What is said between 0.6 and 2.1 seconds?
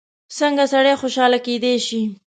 سړی خوشحاله کېدای شي؟